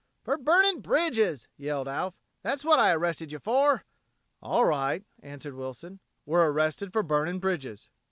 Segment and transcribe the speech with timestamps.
[0.23, 2.15] "For burning bridges," yelled Alf.
[2.41, 3.85] "That's what I arrested you for."
[4.41, 5.99] "All right," answered Wilson.
[6.25, 7.87] "We're arrested for burning bridges.